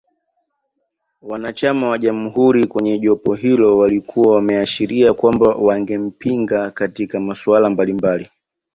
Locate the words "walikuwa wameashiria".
3.77-5.13